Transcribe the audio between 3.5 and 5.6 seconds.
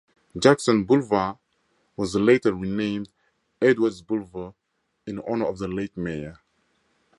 Edwards Boulevard in honor of